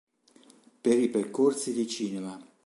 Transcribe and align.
Per 0.81 0.97
i 0.97 1.09
"Percorsi 1.09 1.73
di 1.73 1.87
cinema. 1.87 2.43